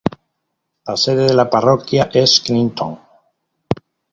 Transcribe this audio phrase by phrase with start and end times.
[0.87, 2.97] La sede de la parroquia es Clinton.